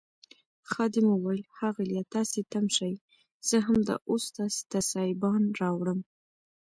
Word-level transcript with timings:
خادم 0.71 1.05
وویل 1.09 1.41
ښاغلیه 1.55 2.03
تاسي 2.13 2.41
تم 2.51 2.65
شئ 2.75 2.93
زه 3.49 3.57
همدا 3.67 3.95
اوس 4.09 4.23
تاسي 4.37 4.63
ته 4.71 4.79
سایبان 4.91 5.41
راوړم. 5.61 5.99